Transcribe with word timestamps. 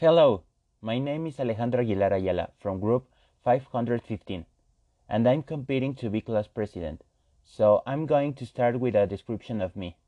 Hello, 0.00 0.44
my 0.80 0.98
name 0.98 1.26
is 1.26 1.38
Alejandro 1.38 1.82
Aguilar 1.82 2.14
Ayala 2.14 2.48
from 2.58 2.80
Group 2.80 3.06
515, 3.44 4.46
and 5.10 5.28
I'm 5.28 5.42
competing 5.42 5.94
to 5.96 6.08
be 6.08 6.22
class 6.22 6.46
president, 6.46 7.04
so 7.44 7.82
I'm 7.86 8.06
going 8.06 8.32
to 8.36 8.46
start 8.46 8.80
with 8.80 8.96
a 8.96 9.06
description 9.06 9.60
of 9.60 9.76
me. 9.76 9.98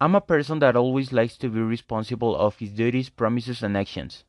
I'm 0.00 0.14
a 0.14 0.20
person 0.20 0.60
that 0.60 0.76
always 0.76 1.12
likes 1.12 1.36
to 1.38 1.48
be 1.48 1.58
responsible 1.58 2.36
of 2.36 2.56
his 2.60 2.70
duties, 2.70 3.10
promises, 3.10 3.64
and 3.64 3.76
actions. 3.76 4.22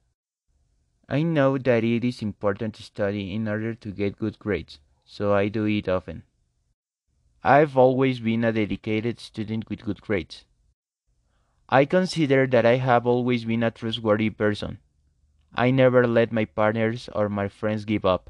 I 1.07 1.21
know 1.21 1.59
that 1.59 1.83
it 1.83 2.03
is 2.03 2.23
important 2.23 2.73
to 2.73 2.81
study 2.81 3.35
in 3.35 3.47
order 3.47 3.75
to 3.75 3.91
get 3.91 4.17
good 4.17 4.39
grades, 4.39 4.79
so 5.05 5.31
I 5.31 5.47
do 5.47 5.65
it 5.65 5.87
often. 5.87 6.23
I've 7.43 7.77
always 7.77 8.19
been 8.19 8.43
a 8.43 8.51
dedicated 8.51 9.19
student 9.19 9.69
with 9.69 9.85
good 9.85 10.01
grades. 10.01 10.45
I 11.73 11.85
consider 11.85 12.45
that 12.45 12.67
I 12.67 12.75
have 12.75 13.07
always 13.07 13.45
been 13.45 13.63
a 13.63 13.71
trustworthy 13.71 14.29
person. 14.29 14.77
I 15.55 15.71
never 15.71 16.05
let 16.05 16.31
my 16.31 16.45
partners 16.45 17.09
or 17.15 17.29
my 17.29 17.47
friends 17.47 17.83
give 17.83 18.05
up. 18.05 18.29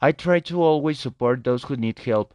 I 0.00 0.12
try 0.12 0.38
to 0.38 0.62
always 0.62 1.00
support 1.00 1.42
those 1.42 1.64
who 1.64 1.74
need 1.74 1.98
help. 1.98 2.34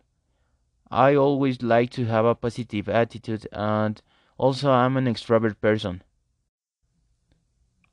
I 0.92 1.16
always 1.16 1.64
like 1.64 1.92
to 1.92 2.04
have 2.08 2.26
a 2.26 2.36
positive 2.36 2.90
attitude 2.90 3.48
and 3.54 4.02
also 4.38 4.70
I'm 4.70 4.98
an 4.98 5.06
extrovert 5.06 5.62
person. 5.62 6.04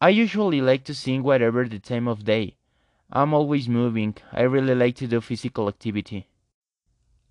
I 0.01 0.09
usually 0.09 0.61
like 0.61 0.83
to 0.87 0.93
sing 0.93 1.23
whatever 1.23 1.69
the 1.69 1.79
time 1.79 2.09
of 2.09 2.25
day. 2.25 2.57
I'm 3.13 3.33
always 3.33 3.69
moving. 3.69 4.17
I 4.33 4.43
really 4.43 4.75
like 4.75 4.97
to 4.97 5.07
do 5.07 5.21
physical 5.21 5.69
activity. 5.69 6.27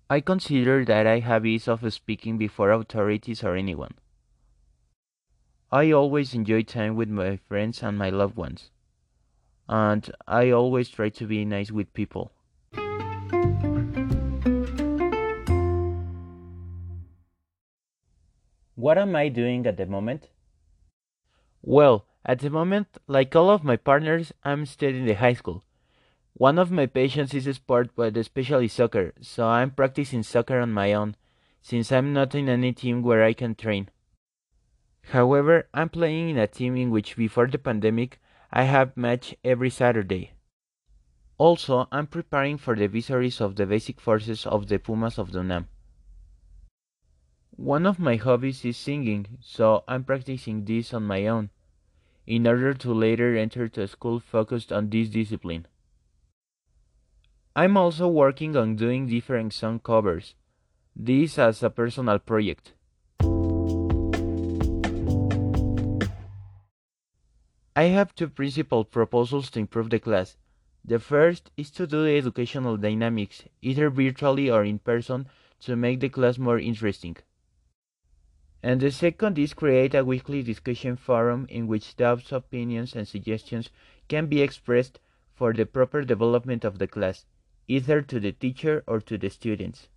I 0.08 0.20
consider 0.22 0.82
that 0.86 1.06
I 1.06 1.18
have 1.18 1.44
ease 1.44 1.68
of 1.68 1.92
speaking 1.92 2.38
before 2.38 2.70
authorities 2.70 3.44
or 3.44 3.54
anyone. 3.54 3.92
I 5.74 5.90
always 5.90 6.34
enjoy 6.34 6.62
time 6.62 6.94
with 6.94 7.08
my 7.08 7.36
friends 7.36 7.82
and 7.82 7.98
my 7.98 8.08
loved 8.08 8.36
ones. 8.36 8.70
And 9.68 10.08
I 10.24 10.52
always 10.52 10.88
try 10.88 11.08
to 11.08 11.26
be 11.26 11.44
nice 11.44 11.72
with 11.72 11.92
people. 11.92 12.30
What 18.76 18.98
am 18.98 19.16
I 19.16 19.28
doing 19.28 19.66
at 19.66 19.76
the 19.76 19.86
moment? 19.86 20.28
Well, 21.60 22.06
at 22.24 22.38
the 22.38 22.50
moment, 22.50 22.86
like 23.08 23.34
all 23.34 23.50
of 23.50 23.64
my 23.64 23.76
partners, 23.76 24.32
I'm 24.44 24.66
studying 24.66 25.06
the 25.06 25.14
high 25.14 25.34
school. 25.34 25.64
One 26.34 26.60
of 26.60 26.70
my 26.70 26.86
passions 26.86 27.34
is 27.34 27.52
sport, 27.56 27.90
but 27.96 28.16
especially 28.16 28.68
soccer, 28.68 29.12
so 29.20 29.48
I'm 29.48 29.72
practicing 29.72 30.22
soccer 30.22 30.60
on 30.60 30.70
my 30.70 30.92
own, 30.92 31.16
since 31.62 31.90
I'm 31.90 32.12
not 32.12 32.32
in 32.36 32.48
any 32.48 32.72
team 32.72 33.02
where 33.02 33.24
I 33.24 33.32
can 33.32 33.56
train. 33.56 33.88
However, 35.10 35.68
I'm 35.72 35.90
playing 35.90 36.30
in 36.30 36.38
a 36.38 36.46
team 36.46 36.76
in 36.76 36.90
which 36.90 37.16
before 37.16 37.46
the 37.46 37.58
pandemic 37.58 38.20
I 38.50 38.62
have 38.64 38.96
match 38.96 39.34
every 39.44 39.70
Saturday. 39.70 40.32
Also, 41.36 41.88
I'm 41.90 42.06
preparing 42.06 42.58
for 42.58 42.74
the 42.76 42.86
visories 42.86 43.40
of 43.40 43.56
the 43.56 43.66
basic 43.66 44.00
forces 44.00 44.46
of 44.46 44.68
the 44.68 44.78
Pumas 44.78 45.18
of 45.18 45.30
Dunam. 45.30 45.66
One 47.56 47.86
of 47.86 47.98
my 47.98 48.16
hobbies 48.16 48.64
is 48.64 48.76
singing, 48.76 49.38
so 49.40 49.84
I'm 49.86 50.04
practicing 50.04 50.64
this 50.64 50.94
on 50.94 51.04
my 51.04 51.26
own, 51.26 51.50
in 52.26 52.46
order 52.46 52.74
to 52.74 52.92
later 52.92 53.36
enter 53.36 53.68
to 53.68 53.82
a 53.82 53.88
school 53.88 54.20
focused 54.20 54.72
on 54.72 54.90
this 54.90 55.08
discipline. 55.08 55.66
I'm 57.54 57.76
also 57.76 58.08
working 58.08 58.56
on 58.56 58.74
doing 58.74 59.06
different 59.06 59.52
song 59.52 59.78
covers, 59.78 60.34
this 60.96 61.38
as 61.38 61.62
a 61.62 61.70
personal 61.70 62.18
project. 62.18 62.72
I 67.76 67.84
have 67.84 68.14
two 68.14 68.28
principal 68.28 68.84
proposals 68.84 69.50
to 69.50 69.58
improve 69.58 69.90
the 69.90 69.98
class. 69.98 70.36
The 70.84 71.00
first 71.00 71.50
is 71.56 71.72
to 71.72 71.88
do 71.88 72.04
the 72.04 72.16
educational 72.16 72.76
dynamics, 72.76 73.42
either 73.62 73.90
virtually 73.90 74.48
or 74.48 74.62
in 74.62 74.78
person, 74.78 75.26
to 75.62 75.74
make 75.74 75.98
the 75.98 76.08
class 76.08 76.38
more 76.38 76.60
interesting. 76.60 77.16
And 78.62 78.80
the 78.80 78.92
second 78.92 79.40
is 79.40 79.54
create 79.54 79.92
a 79.92 80.04
weekly 80.04 80.44
discussion 80.44 80.94
forum 80.94 81.46
in 81.50 81.66
which 81.66 81.96
doubts, 81.96 82.30
opinions, 82.30 82.94
and 82.94 83.08
suggestions 83.08 83.70
can 84.06 84.26
be 84.26 84.40
expressed 84.40 85.00
for 85.34 85.52
the 85.52 85.66
proper 85.66 86.04
development 86.04 86.64
of 86.64 86.78
the 86.78 86.86
class, 86.86 87.26
either 87.66 88.02
to 88.02 88.20
the 88.20 88.30
teacher 88.30 88.84
or 88.86 89.00
to 89.00 89.18
the 89.18 89.30
students. 89.30 89.88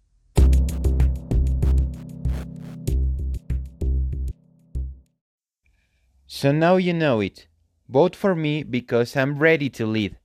So 6.26 6.52
now 6.52 6.78
you 6.78 6.94
know 6.94 7.20
it. 7.20 7.46
Vote 7.90 8.16
for 8.16 8.36
me 8.36 8.64
because 8.64 9.16
I'm 9.16 9.40
ready 9.40 9.70
to 9.72 9.86
lead. 9.86 10.18